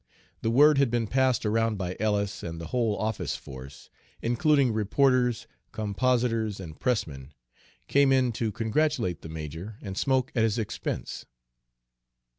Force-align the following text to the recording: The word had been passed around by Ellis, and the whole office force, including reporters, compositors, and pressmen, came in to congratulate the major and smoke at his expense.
The 0.41 0.49
word 0.49 0.79
had 0.79 0.89
been 0.89 1.05
passed 1.05 1.45
around 1.45 1.77
by 1.77 1.95
Ellis, 1.99 2.41
and 2.41 2.59
the 2.59 2.69
whole 2.69 2.97
office 2.97 3.35
force, 3.35 3.91
including 4.19 4.73
reporters, 4.73 5.45
compositors, 5.71 6.59
and 6.59 6.79
pressmen, 6.79 7.33
came 7.87 8.11
in 8.11 8.31
to 8.31 8.51
congratulate 8.51 9.21
the 9.21 9.29
major 9.29 9.77
and 9.79 9.95
smoke 9.95 10.31
at 10.33 10.41
his 10.41 10.57
expense. 10.57 11.27